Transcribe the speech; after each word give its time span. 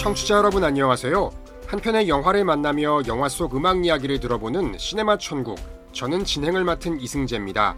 청취자 0.00 0.36
여러분 0.36 0.64
안녕하세요. 0.64 1.30
한 1.66 1.78
편의 1.78 2.08
영화를 2.08 2.42
만나며 2.42 3.02
영화 3.06 3.28
속 3.28 3.54
음악 3.54 3.84
이야기를 3.84 4.18
들어보는 4.18 4.78
시네마 4.78 5.18
천국. 5.18 5.58
저는 5.92 6.24
진행을 6.24 6.64
맡은 6.64 6.98
이승재입니다. 6.98 7.76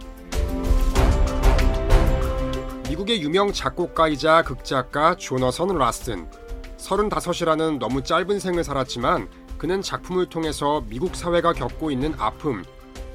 미국의 2.87 3.21
유명 3.21 3.51
작곡가이자 3.51 4.43
극작가 4.43 5.15
조너선 5.15 5.77
라스튼. 5.77 6.29
35이라는 6.77 7.77
너무 7.77 8.01
짧은 8.01 8.39
생을 8.39 8.63
살았지만 8.63 9.27
그는 9.57 9.81
작품을 9.81 10.27
통해서 10.27 10.81
미국 10.87 11.17
사회가 11.17 11.51
겪고 11.51 11.91
있는 11.91 12.13
아픔, 12.17 12.63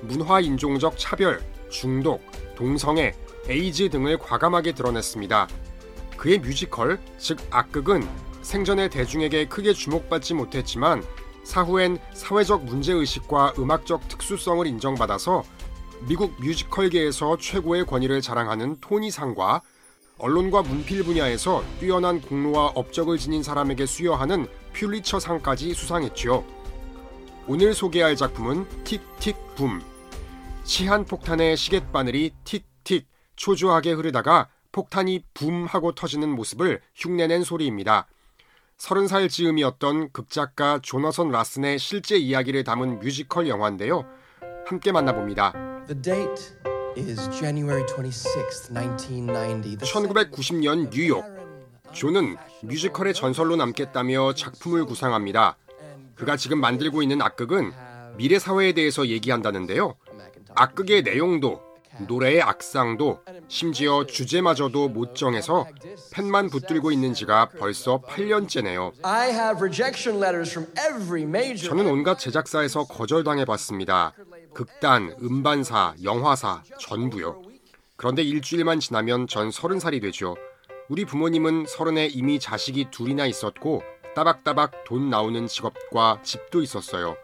문화 0.03 0.41
인종적 0.41 0.99
차별, 0.99 1.41
중독, 1.71 2.21
동성애, 2.57 3.15
에이즈 3.49 3.89
등을 3.89 4.19
과감하게 4.19 4.73
드러냈습니다. 4.73 5.49
그의 6.19 6.41
뮤지컬, 6.41 7.01
즉 7.17 7.39
악극은 7.51 8.07
생전에 8.49 8.89
대중에게 8.89 9.47
크게 9.47 9.75
주목받지 9.75 10.33
못했지만 10.33 11.05
사후엔 11.45 11.99
사회적 12.15 12.65
문제의식과 12.65 13.53
음악적 13.59 14.09
특수성을 14.09 14.67
인정받아서 14.67 15.43
미국 16.09 16.33
뮤지컬계에서 16.41 17.37
최고의 17.37 17.85
권위를 17.85 18.23
자랑하는 18.23 18.81
토니상과 18.81 19.61
언론과 20.17 20.63
문필 20.63 21.05
분야에서 21.05 21.63
뛰어난 21.79 22.23
공로와 22.23 22.69
업적을 22.69 23.19
지닌 23.19 23.43
사람에게 23.43 23.85
수여하는 23.85 24.47
퓰리처상까지 24.73 25.75
수상했지요. 25.75 26.43
오늘 27.49 27.75
소개할 27.75 28.17
작품은 28.17 28.67
틱틱 28.85 29.57
붐. 29.57 29.83
시한폭탄의 30.65 31.55
시계바늘이 31.55 32.33
틱틱 32.45 33.09
초조하게 33.37 33.93
흐르다가 33.93 34.49
폭탄이 34.73 35.25
붐 35.35 35.67
하고 35.67 35.95
터지는 35.95 36.31
모습을 36.31 36.81
흉내낸 36.95 37.45
소리입니다. 37.45 38.09
30살 38.79 39.29
즈음이었던 39.29 40.13
극작가 40.13 40.79
조너선 40.81 41.31
라슨의 41.31 41.79
실제 41.79 42.17
이야기를 42.17 42.63
담은 42.65 43.01
뮤지컬 43.01 43.49
영화인데요. 43.49 44.05
함께 44.67 44.93
만나봅니다. 44.93 45.53
The 45.89 46.01
date 46.01 46.55
is 46.97 47.29
January 47.31 47.85
26th, 47.87 48.73
1990. 48.73 49.79
1990년 49.81 50.91
뉴욕. 50.91 51.25
존은 51.93 52.37
뮤지컬의 52.63 53.15
전설로 53.15 53.57
남겠다며 53.57 54.35
작품을 54.35 54.85
구상합니다. 54.85 55.57
그가 56.15 56.37
지금 56.37 56.61
만들고 56.61 57.03
있는 57.03 57.21
악극은 57.21 57.73
미래 58.17 58.39
사회에 58.39 58.73
대해서 58.73 59.07
얘기한다는데요. 59.09 59.97
악극의 60.55 61.03
내용도 61.03 61.61
노래의 62.07 62.43
악상도 62.43 63.21
심지어 63.49 64.05
주제마저도 64.05 64.89
못 64.89 65.15
정해서 65.15 65.67
펜만 66.13 66.51
붙들고 66.51 66.93
있는 66.93 67.15
지가 67.15 67.51
벌써 67.59 68.01
8년째네요. 68.03 68.93
I 69.03 69.31
have 69.31 69.59
rejection 69.59 70.23
letters 70.23 70.51
from 70.51 70.71
every 70.79 71.23
major. 71.23 71.69
저는 71.69 71.91
온갖 71.91 72.19
제작사에서 72.19 72.85
거절당해 72.85 73.45
봤습니다. 73.45 74.13
극단, 74.55 75.15
음반사, 75.23 75.95
영화사 76.03 76.63
전부요. 76.79 77.43
그런데 77.97 78.23
일주일만 78.23 78.81
지나면 78.81 79.27
전 79.27 79.51
서른 79.51 79.81
살이 79.81 80.01
되죠. 80.01 80.37
우리 80.89 81.05
부모님은 81.05 81.67
서른에 81.67 82.07
이미 82.07 82.39
자식이 82.39 82.87
둘이나 82.91 83.27
있었고 83.27 83.83
따박따박 84.15 84.85
돈 84.85 85.11
나오는 85.11 85.47
직업과 85.47 86.23
집도 86.23 86.63
있었어요. 86.63 87.17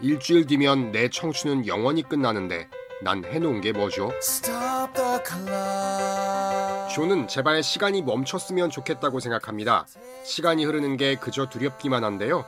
일주일 0.00 0.46
뒤면 0.46 0.90
내 0.90 1.08
청춘은 1.08 1.66
영원히 1.66 2.02
끝나는데 2.02 2.68
난 3.02 3.24
해놓은 3.24 3.60
게 3.60 3.72
뭐죠? 3.72 4.12
Stop 4.18 4.94
the 4.94 5.18
clock. 5.26 6.94
조는 6.94 7.28
제발 7.28 7.62
시간이 7.62 8.02
멈췄으면 8.02 8.70
좋겠다고 8.70 9.20
생각합니다. 9.20 9.86
시간이 10.24 10.64
흐르는 10.64 10.96
게 10.96 11.16
그저 11.16 11.48
두렵기만 11.48 12.04
한데요. 12.04 12.44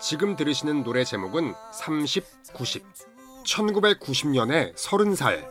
지금 0.00 0.36
들으시는 0.36 0.84
노래 0.84 1.04
제목은 1.04 1.54
30, 1.72 2.24
90. 2.52 2.84
1990년에 3.44 4.74
30살. 4.74 5.48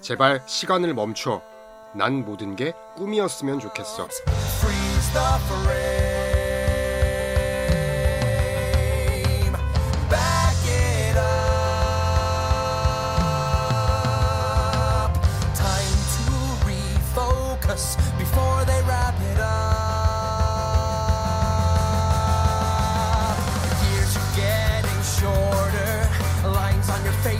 제발 0.00 0.42
시간을 0.46 0.94
멈춰. 0.94 1.42
난 1.94 2.24
모든 2.24 2.56
게 2.56 2.72
꿈이었으면 2.96 3.60
좋겠어. 3.60 4.08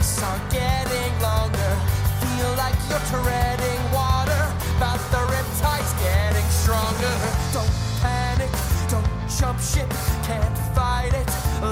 Face 0.03 0.21
are 0.23 0.41
getting 0.49 1.13
longer. 1.21 1.71
Feel 2.21 2.51
like 2.57 2.75
you're 2.89 3.05
treading 3.11 3.81
water. 3.93 4.43
But 4.79 4.99
the 5.11 5.21
riptide's 5.31 5.93
getting 6.03 6.47
stronger. 6.61 7.13
Don't 7.53 7.73
panic, 8.01 8.51
don't 8.91 9.07
jump 9.39 9.59
ship. 9.59 9.89
Can't 10.27 10.57
fight 10.75 11.13
it 11.13 11.29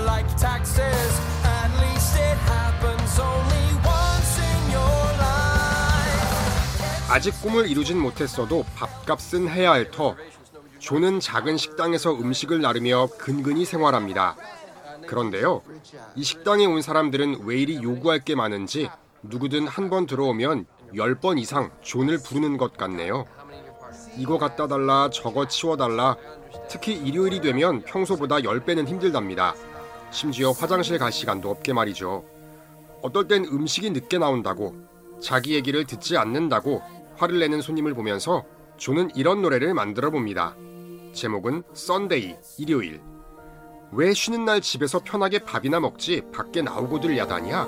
like 0.08 0.28
taxes. 0.38 1.12
At 1.44 1.72
least 1.84 2.16
it 2.16 2.38
happens 2.47 3.19
only 3.19 3.68
once 3.84 4.34
in 4.40 4.72
your 4.72 5.06
life. 5.19 7.09
아직 7.09 7.42
꿈을 7.42 7.69
이루진 7.69 8.00
못했어도 8.00 8.66
밥값은 8.75 9.50
해야 9.50 9.72
할 9.72 9.92
터. 9.92 10.16
조는 10.80 11.19
작은 11.19 11.58
식당에서 11.58 12.13
음식을 12.13 12.59
나르며 12.62 13.08
근근히 13.18 13.66
생활합니다. 13.66 14.36
그런데요, 15.11 15.61
이 16.16 16.23
식당에 16.23 16.66
온 16.66 16.81
사람들은 16.81 17.41
왜 17.44 17.57
이리 17.57 17.83
요구할 17.83 18.19
게 18.19 18.33
많은지 18.33 18.89
누구든 19.23 19.67
한 19.67 19.89
번 19.89 20.05
들어오면 20.05 20.66
10번 20.95 21.38
이상 21.38 21.69
존을 21.81 22.19
부르는 22.23 22.55
것 22.55 22.77
같네요. 22.77 23.25
이거 24.17 24.38
갖다 24.38 24.67
달라, 24.67 25.09
저거 25.11 25.50
치워 25.50 25.75
달라. 25.75 26.16
특히 26.69 26.94
일요일이 26.94 27.41
되면 27.41 27.81
평소보다 27.81 28.38
10배는 28.38 28.88
힘들답니다. 28.88 29.53
심지어 30.11 30.51
화장실 30.51 30.97
갈 30.97 31.11
시간도 31.11 31.50
없게 31.50 31.73
말이죠. 31.73 32.23
어떨 33.01 33.27
땐 33.27 33.44
음식이 33.44 33.89
늦게 33.89 34.17
나온다고, 34.17 34.75
자기 35.21 35.55
얘기를 35.55 35.85
듣지 35.85 36.16
않는다고 36.16 36.81
화를 37.17 37.39
내는 37.39 37.61
손님을 37.61 37.94
보면서 37.95 38.45
조는 38.77 39.11
이런 39.16 39.41
노래를 39.41 39.73
만들어 39.73 40.09
봅니다. 40.09 40.55
제목은 41.11 41.63
썬데이, 41.73 42.38
일요일. 42.59 43.01
왜 43.94 44.13
쉬는 44.13 44.46
날 44.46 44.62
집에서 44.62 45.00
편하게 45.00 45.40
밥이나 45.40 45.79
먹지 45.81 46.22
밖에 46.34 46.62
나오고들 46.62 47.18
야단이야? 47.18 47.68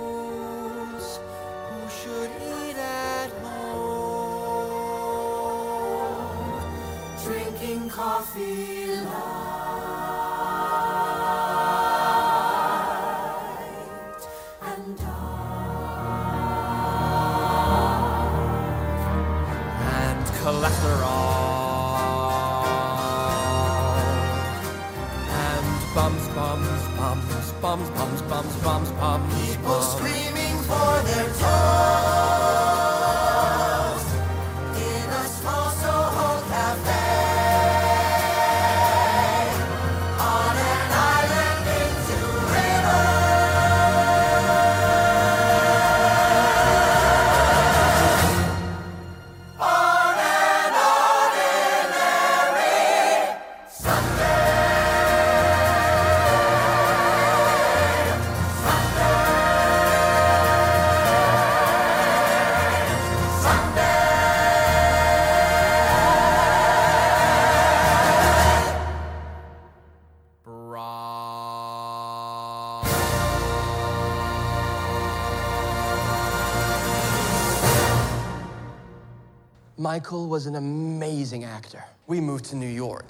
Michael 79.80 80.30
was 80.30 80.48
an 80.48 80.56
amazing 80.56 81.44
actor. 81.46 81.84
We 82.08 82.20
moved 82.20 82.46
to 82.52 82.58
New 82.58 82.70
York. 82.70 83.08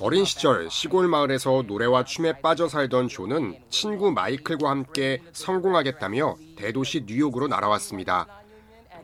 어린 0.00 0.24
시절 0.24 0.70
시골 0.70 1.06
마을에서 1.06 1.64
노래와 1.66 2.04
춤에 2.04 2.40
빠져 2.40 2.66
살던 2.66 3.08
존은 3.08 3.58
친구 3.68 4.10
마이클과 4.10 4.70
함께 4.70 5.22
성공하겠다며 5.34 6.36
대도시 6.56 7.04
뉴욕으로 7.06 7.46
날아왔습니다. 7.46 8.26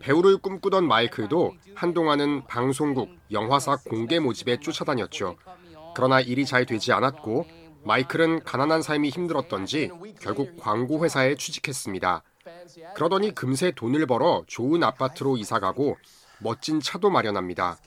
배우를 0.00 0.38
꿈꾸던 0.38 0.88
마이클도 0.88 1.52
한동안은 1.74 2.46
방송국, 2.46 3.10
영화사 3.30 3.76
공개 3.76 4.18
모집에 4.18 4.58
쫓아다녔죠. 4.60 5.36
그러나 5.94 6.20
일이 6.20 6.46
잘 6.46 6.64
되지 6.64 6.92
않았고 6.92 7.46
마이클은 7.84 8.44
가난한 8.44 8.80
삶이 8.80 9.10
힘들었던지 9.10 9.90
결국 10.20 10.56
광고 10.58 11.04
회사에 11.04 11.36
취직했습니다. 11.36 12.22
그러더니 12.94 13.34
금세 13.34 13.72
돈을 13.72 14.06
벌어 14.06 14.44
좋은 14.46 14.82
아파트로 14.82 15.36
이사가고 15.36 15.96
멋진 16.38 16.80
차도 16.80 17.10
마련합니다. 17.10 17.78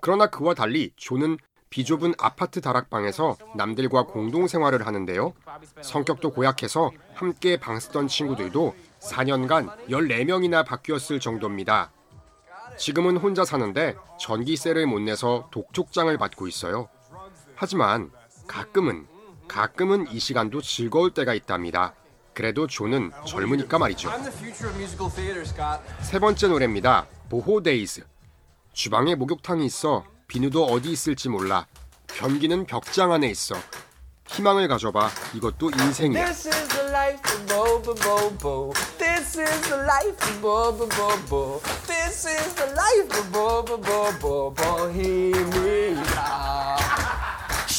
그러나 0.00 0.26
그와 0.26 0.54
달리 0.54 0.92
존은 0.96 1.38
비좁은 1.70 2.14
아파트 2.18 2.60
다락방에서 2.60 3.36
남들과 3.56 4.06
공동 4.06 4.46
생활을 4.46 4.86
하는데요. 4.86 5.34
성격도 5.82 6.32
고약해서 6.32 6.90
함께 7.14 7.58
방 7.58 7.78
쓰던 7.78 8.08
친구들도 8.08 8.74
4년간 9.00 9.88
14명이나 9.88 10.64
바뀌었을 10.64 11.20
정도입니다. 11.20 11.92
지금은 12.78 13.16
혼자 13.16 13.44
사는데 13.44 13.96
전기세를 14.18 14.86
못 14.86 15.00
내서 15.00 15.48
독촉장을 15.50 16.16
받고 16.16 16.46
있어요. 16.46 16.88
하지만 17.54 18.10
가끔은 18.46 19.06
가끔은 19.46 20.06
이 20.10 20.18
시간도 20.18 20.62
즐거울 20.62 21.12
때가 21.12 21.34
있답니다. 21.34 21.94
그래도 22.38 22.68
존은 22.68 23.10
젊으니까 23.26 23.80
말이죠. 23.80 24.12
세 26.02 26.20
번째 26.20 26.46
노래입니다. 26.46 27.08
Boho 27.28 27.60
Days. 27.60 28.02
주방에 28.72 29.16
목욕탕이 29.16 29.66
있어 29.66 30.04
비누도 30.28 30.66
어디 30.66 30.92
있을지 30.92 31.28
몰라. 31.30 31.66
변기는 32.06 32.64
벽장 32.66 33.12
안에 33.12 33.28
있어. 33.28 33.56
희망을 34.28 34.68
가져봐. 34.68 35.10
이것도 35.34 35.72
인생이야. 35.72 36.32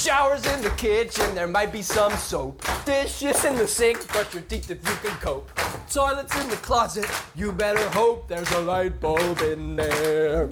Showers 0.04 0.46
in 0.46 0.62
the 0.62 0.70
kitchen, 0.72 1.36
there 1.36 1.46
might 1.46 1.74
be 1.74 1.82
some 1.82 2.14
soap. 2.14 2.64
Dishes 2.86 3.44
in 3.44 3.58
the 3.58 3.68
sink, 3.68 4.08
brush 4.08 4.34
your 4.34 4.44
teeth 4.44 4.72
if 4.72 4.78
you 4.88 4.96
can 5.10 5.18
cope. 5.20 5.52
Toilets 5.92 6.42
in 6.42 6.50
the 6.50 6.56
closet, 6.56 7.06
you 7.36 7.52
better 7.52 7.86
hope 7.90 8.30
there's 8.30 8.50
a 8.54 8.62
light 8.62 9.02
bulb 9.02 9.42
in 9.42 9.76
there. 9.76 10.48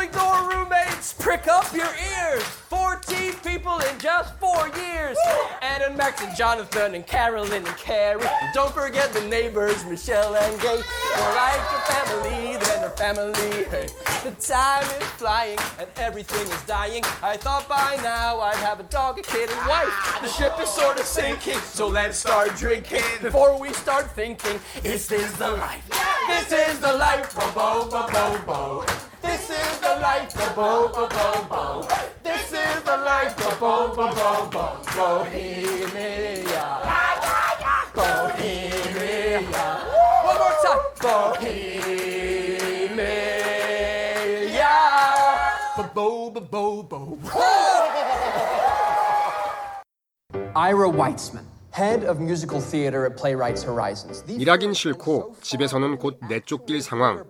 Revolving 0.00 0.18
door 0.18 0.50
roommates, 0.50 1.12
prick 1.12 1.46
up 1.46 1.74
your 1.74 1.84
ears. 1.86 2.42
14 2.42 3.34
people 3.44 3.78
in 3.80 3.98
just 3.98 4.34
four 4.38 4.68
years. 4.68 5.16
Ed 5.60 5.82
and 5.82 5.96
Max 5.96 6.22
and 6.22 6.34
Jonathan 6.34 6.94
and 6.94 7.06
Carolyn 7.06 7.66
and 7.66 7.76
Carrie. 7.76 8.22
And 8.22 8.54
don't 8.54 8.72
forget 8.72 9.12
the 9.12 9.20
neighbors, 9.22 9.84
Michelle 9.84 10.34
and 10.36 10.60
Gay. 10.62 10.80
They're 11.16 11.34
like 11.34 11.60
your 11.70 11.80
family, 11.80 12.56
they're 12.56 12.80
their 12.80 12.90
family. 12.90 13.64
Hey, 13.64 13.88
the 14.24 14.30
time 14.40 14.84
is 14.84 15.06
flying 15.18 15.58
and 15.78 15.88
everything 15.96 16.46
is 16.50 16.62
dying. 16.62 17.02
I 17.22 17.36
thought 17.36 17.68
by 17.68 17.98
now 18.02 18.40
I'd 18.40 18.56
have 18.56 18.80
a 18.80 18.84
dog, 18.84 19.18
a 19.18 19.22
kid, 19.22 19.50
and 19.50 19.68
wife. 19.68 20.18
The 20.22 20.28
ship 20.28 20.54
is 20.60 20.70
sort 20.70 20.98
of 20.98 21.04
sinking, 21.04 21.58
so 21.58 21.88
let's 21.88 22.18
start 22.18 22.56
drinking 22.56 23.02
before 23.20 23.58
we 23.60 23.72
start 23.74 24.10
thinking. 24.12 24.60
This 24.82 25.12
is 25.12 25.30
the 25.36 25.50
life? 25.50 25.86
This 26.26 26.52
is 26.52 26.80
the 26.80 26.94
life. 26.94 27.34
Bo 27.34 27.52
bo 27.52 27.90
bo 27.90 28.08
bo 28.10 28.40
bo. 28.46 28.99
This 29.30 29.46
is 29.50 29.78
the 29.78 29.94
life 30.02 30.34
of 30.34 30.56
Bo 30.56 30.88
Bo 30.88 31.06
Bo 31.06 31.46
Bo. 31.48 31.86
This 32.24 32.52
is 32.52 32.82
the 32.82 32.96
life 32.96 33.38
of 33.46 33.60
Bo 33.60 33.94
Bo 33.94 34.10
Bo 34.18 34.48
Bo. 34.50 34.64
Bohemia. 34.96 36.66
Bohemia. 37.94 39.66
One 40.26 40.38
more 40.42 40.56
time. 40.64 40.82
Bohemia. 41.00 41.54
Bo 45.76 45.84
Bo 45.94 46.40
Bo 46.40 46.82
Bo. 46.82 47.00
Ira 50.56 50.88
Weitzman, 50.90 51.46
head 51.72 52.06
of 52.08 52.20
musical 52.20 52.60
theater 52.60 53.06
at 53.06 53.16
Playwrights 53.16 53.64
Horizons. 53.64 54.24
The 54.24 54.40
일하긴 54.40 54.72
싫고 54.72 55.36
집에서는 55.40 55.98
곧 55.98 56.18
내쫓길 56.28 56.82
상황. 56.82 57.24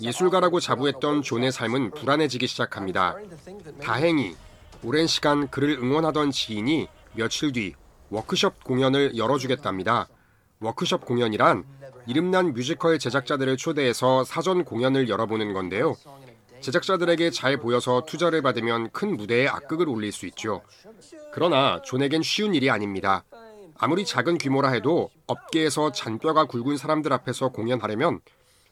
예술가라고 0.00 0.60
자부했던 0.60 1.22
존의 1.22 1.52
삶은 1.52 1.92
불안해지기 1.92 2.46
시작합니다. 2.46 3.16
다행히 3.82 4.36
오랜 4.82 5.06
시간 5.06 5.48
그를 5.48 5.78
응원하던 5.78 6.30
지인이 6.30 6.88
며칠 7.14 7.52
뒤 7.52 7.74
워크숍 8.10 8.64
공연을 8.64 9.16
열어주겠답니다. 9.16 10.08
워크숍 10.60 11.04
공연이란 11.04 11.64
이름난 12.06 12.54
뮤지컬 12.54 12.98
제작자들을 12.98 13.56
초대해서 13.56 14.24
사전 14.24 14.64
공연을 14.64 15.08
열어보는 15.08 15.52
건데요. 15.52 15.96
제작자들에게 16.60 17.30
잘 17.30 17.56
보여서 17.56 18.02
투자를 18.06 18.42
받으면 18.42 18.90
큰 18.90 19.16
무대에 19.16 19.48
악극을 19.48 19.88
올릴 19.88 20.12
수 20.12 20.26
있죠. 20.26 20.60
그러나 21.32 21.80
존에겐 21.82 22.22
쉬운 22.22 22.54
일이 22.54 22.70
아닙니다. 22.70 23.24
아무리 23.82 24.04
작은 24.04 24.36
규모라 24.36 24.72
해도 24.72 25.08
업계에서 25.26 25.90
잔뼈가 25.90 26.44
굵은 26.44 26.76
사람들 26.76 27.14
앞에서 27.14 27.48
공연하려면 27.48 28.20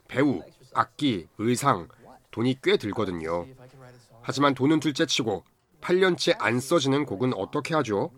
배우, 0.06 0.42
악기, 0.74 1.26
의상, 1.38 1.88
돈이 2.30 2.58
꽤 2.62 2.76
들거든요. 2.76 3.46
하지만 4.20 4.54
돈은 4.54 4.80
둘째치고 4.80 5.44
8년째 5.80 6.36
안 6.38 6.60
써지는 6.60 7.06
곡은 7.06 7.32
어떻게 7.34 7.74
하죠? 7.76 8.10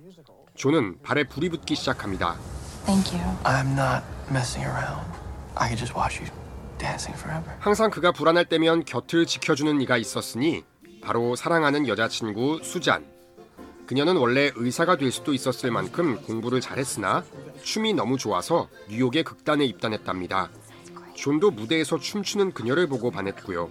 존은 0.56 1.00
발에 1.02 1.24
불이 1.24 1.50
붙기 1.50 1.76
시작합니다. 1.76 2.36
Thank 2.86 3.16
you. 3.16 3.38
I'm 3.44 3.78
not 3.78 4.04
messing 4.28 4.66
around. 4.66 5.06
I 5.54 5.68
could 5.68 5.78
just 5.78 5.94
watch 5.96 6.20
you 6.20 6.28
dancing 6.78 7.16
forever. 7.16 7.54
항상 7.60 7.90
그가 7.90 8.10
불안할 8.10 8.46
때면 8.46 8.84
곁을 8.84 9.26
지켜주는 9.26 9.80
이가 9.80 9.96
있었으니 9.96 10.64
바로 11.02 11.36
사랑하는 11.36 11.86
여자친구 11.86 12.60
수잔. 12.64 13.19
그녀는 13.90 14.18
원래 14.18 14.52
의사가 14.54 14.98
될 14.98 15.10
수도 15.10 15.34
있었을 15.34 15.72
만큼 15.72 16.22
공부를 16.22 16.60
잘했으나 16.60 17.24
춤이 17.64 17.92
너무 17.92 18.18
좋아서 18.18 18.68
뉴욕의 18.88 19.24
극단에 19.24 19.64
입단했답니다. 19.64 20.48
존도 21.14 21.50
무대에서 21.50 21.98
춤추는 21.98 22.52
그녀를 22.52 22.86
보고 22.86 23.10
반했고요. 23.10 23.68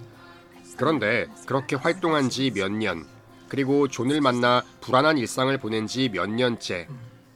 그런데 0.76 1.28
그렇게 1.46 1.78
활동한 1.78 2.30
지 2.30 2.52
몇 2.52 2.70
년, 2.70 3.06
그리고 3.48 3.88
존을 3.88 4.20
만나 4.20 4.62
불안한 4.82 5.18
일상을 5.20 5.58
보낸 5.58 5.88
지 5.88 6.10
몇 6.10 6.30
년째, 6.30 6.90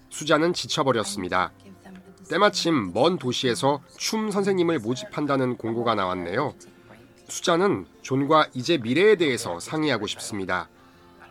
수잔은 0.09 0.51
지쳐버렸습니다. 0.51 1.53
때마침 2.29 2.91
먼 2.93 3.17
도시에서 3.17 3.81
춤 3.95 4.29
선생님을 4.29 4.79
모집한다는 4.79 5.55
공고가 5.55 5.95
나왔네요. 5.95 6.53
수잔은 7.29 7.85
존과 8.01 8.49
이제 8.53 8.77
미래에 8.77 9.15
대해서 9.15 9.61
상의하고 9.61 10.05
싶습니다. 10.05 10.67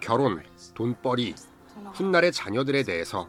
결혼, 0.07 0.43
돈벌이, 0.75 1.35
훗날의 1.95 2.33
자녀들에 2.33 2.83
대해서. 2.83 3.29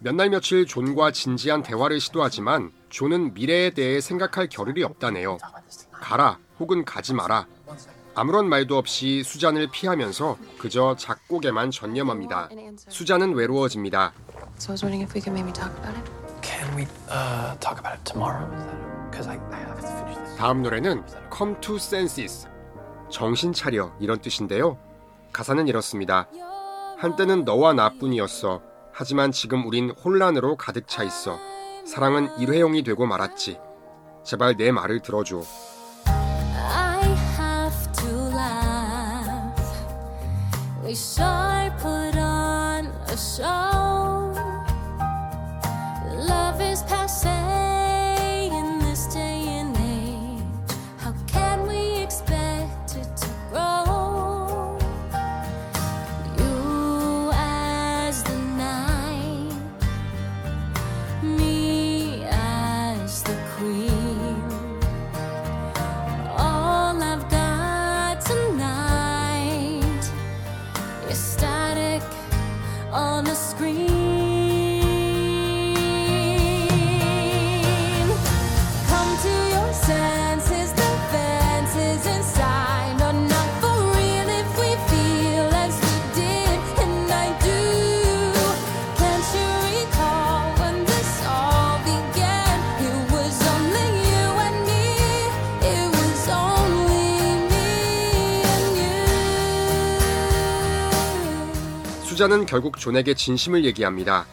몇 0.00 0.14
날 0.14 0.28
며칠 0.30 0.64
존과 0.66 1.10
진지한 1.10 1.62
대화를 1.62 1.98
시도하지만 2.00 2.70
존은 2.90 3.34
미래에 3.34 3.70
대해 3.70 4.00
생각할 4.00 4.48
겨를이 4.48 4.84
없다네요. 4.84 5.38
가라 5.90 6.38
혹은 6.60 6.84
가지 6.84 7.14
마라. 7.14 7.46
아무런 8.14 8.48
말도 8.48 8.76
없이 8.76 9.22
수잔을 9.24 9.68
피하면서 9.72 10.36
그저 10.58 10.94
작곡에만 10.96 11.70
전념합니다. 11.70 12.48
수잔은 12.88 13.34
외로워집니다. 13.34 14.12
So 14.58 14.70
I 14.70 14.74
was 14.74 14.84
wondering 14.84 15.02
if 15.02 15.14
we 15.14 15.20
could 15.22 15.32
maybe 15.32 15.52
talk 15.52 15.72
about 15.78 15.96
it. 15.98 16.10
Can 16.42 16.76
we 16.76 16.84
uh, 17.10 17.56
talk 17.58 17.78
about 17.80 17.96
it 17.96 18.04
tomorrow? 18.04 18.46
Because 19.10 19.26
I, 19.28 19.38
I 19.50 19.60
have 19.64 19.80
to 19.80 19.88
finish 19.88 20.18
this. 20.18 20.36
다음 20.36 20.62
노래는 20.62 21.04
Come 21.34 21.56
to 21.60 21.76
Senses. 21.76 22.46
정신 23.10 23.52
차려 23.52 23.92
이런 24.00 24.18
뜻인데요. 24.20 24.78
가사는 25.32 25.68
이렇습니다. 25.68 26.28
한때는 26.98 27.44
너와 27.44 27.74
나뿐이었어. 27.74 28.60
하지만 28.92 29.30
지금 29.30 29.66
우린 29.66 29.90
혼란으로 29.90 30.56
가득 30.56 30.88
차 30.88 31.04
있어. 31.04 31.38
사랑은 31.86 32.36
일회용이 32.38 32.82
되고 32.82 33.06
말았지. 33.06 33.60
제발 34.24 34.56
내 34.56 34.72
말을 34.72 35.00
들어줘. 35.00 35.42
I 36.06 37.14
수잔은 102.18 102.46
결국 102.46 102.78
존에게 102.80 103.14
진심을 103.14 103.64
얘기합니다. 103.64 104.26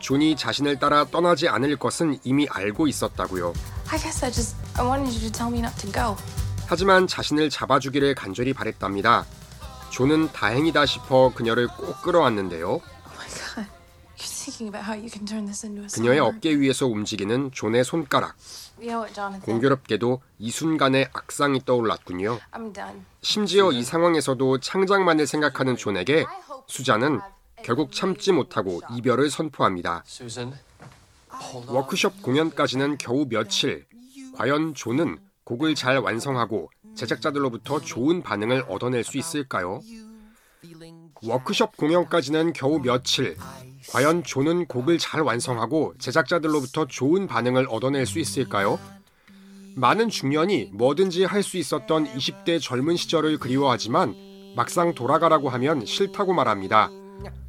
존이 0.00 0.34
자신을 0.34 0.80
따라 0.80 1.04
떠나지 1.04 1.46
않을 1.46 1.76
것은 1.76 2.18
이미 2.24 2.48
알고 2.50 2.88
있었다고요. 2.88 3.52
I 3.92 3.98
guess 4.00 4.24
I 4.24 4.32
just 4.32 4.56
I 4.76 4.84
wanted 4.84 5.14
you 5.14 5.20
to 5.20 5.30
tell 5.30 5.48
me 5.48 5.60
not 5.60 5.80
to 5.80 5.92
go. 5.92 6.16
하지만 6.66 7.06
자신을 7.06 7.48
잡아주기를 7.48 8.16
간절히 8.16 8.52
바랬답니다. 8.52 9.24
존은 9.90 10.32
다행이다 10.32 10.84
싶어 10.84 11.32
그녀를 11.32 11.68
꼭 11.68 12.02
끌어안는데요. 12.02 12.80
그녀의. 15.94 16.18
어깨 16.20 16.58
위에서 16.58 16.86
움직이는 16.86 17.50
존의 17.52 17.84
손가락. 17.84 18.36
공교롭게도 19.42 20.22
이 20.38 20.50
순간에 20.50 21.08
악상이 21.12 21.64
떠올랐군요. 21.64 22.38
I'm 22.52 22.74
done. 22.74 23.00
심지어 23.22 23.72
이 23.72 23.82
상황에서도 23.82 24.58
창작만을 24.60 25.26
생각하는 25.26 25.76
존에게 25.76 26.26
수잔은 26.66 27.20
결국 27.62 27.92
참지 27.92 28.32
못하고 28.32 28.80
이별을 28.96 29.30
선포합니다. 29.30 30.04
워크숍 31.66 32.22
공연까지는 32.22 32.98
겨우 32.98 33.26
며칠. 33.28 33.86
과연 34.36 34.74
존은 34.74 35.18
곡을 35.44 35.74
잘 35.74 35.98
완성하고 35.98 36.70
제작자들로부터 36.94 37.80
좋은 37.80 38.22
반응을 38.22 38.66
얻어낼 38.68 39.02
수 39.04 39.18
있을까요? 39.18 39.80
워크숍 41.22 41.76
공연까지는 41.76 42.52
겨우 42.52 42.78
며칠. 42.80 43.36
과연 43.92 44.22
존은 44.22 44.66
곡을 44.66 44.98
잘 44.98 45.22
완성하고 45.22 45.94
제작자들로부터 45.98 46.86
좋은 46.86 47.26
반응을 47.26 47.66
얻어낼 47.70 48.06
수 48.06 48.18
있을까요? 48.18 48.78
많은 49.76 50.08
중년이 50.08 50.70
뭐든지 50.74 51.24
할 51.24 51.42
수 51.42 51.56
있었던 51.56 52.06
20대 52.06 52.60
젊은 52.60 52.96
시절을 52.96 53.38
그리워하지만 53.38 54.14
막상 54.56 54.94
돌아가라고 54.94 55.48
하면 55.48 55.86
싫다고 55.86 56.34
말합니다. 56.34 56.90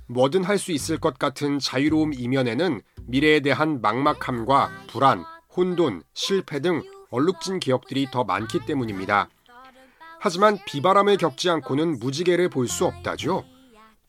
뭐든 0.07 0.43
할 0.43 0.57
수 0.57 0.71
있을 0.71 0.97
것 0.97 1.19
같은 1.19 1.59
자유로움 1.59 2.13
이면에는 2.13 2.81
미래에 3.07 3.41
대한 3.41 3.81
막막함과 3.81 4.69
불안, 4.87 5.23
혼돈, 5.55 6.03
실패 6.13 6.59
등 6.61 6.83
얼룩진 7.11 7.59
기억들이 7.59 8.07
더 8.11 8.23
많기 8.23 8.59
때문입니다. 8.65 9.29
하지만 10.19 10.57
비바람을 10.65 11.17
겪지 11.17 11.49
않고는 11.49 11.99
무지개를 11.99 12.49
볼 12.49 12.67
수 12.67 12.85
없다죠. 12.85 13.43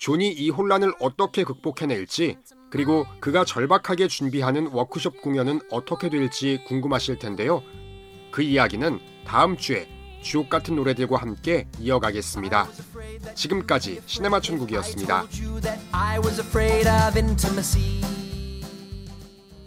존이 0.00 0.28
이 0.32 0.48
혼란을 0.48 0.94
어떻게 0.98 1.44
극복해낼지, 1.44 2.38
그리고 2.70 3.04
그가 3.20 3.44
절박하게 3.44 4.08
준비하는 4.08 4.68
워크숍 4.68 5.20
공연은 5.20 5.60
어떻게 5.70 6.08
될지 6.08 6.64
궁금하실 6.66 7.18
텐데요. 7.18 7.62
그 8.32 8.40
이야기는 8.40 8.98
다음 9.26 9.58
주에 9.58 9.88
주옥 10.22 10.48
같은 10.48 10.74
노래들과 10.74 11.18
함께 11.18 11.68
이어가겠습니다. 11.78 12.68
지금까지 13.34 14.00
시네마 14.06 14.40
천국이었습니다. 14.40 15.26